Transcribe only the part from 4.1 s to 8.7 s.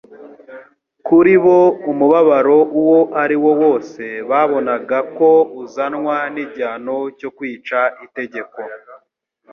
babonaga ko uzanwa n'igihano cyo kwica itegeko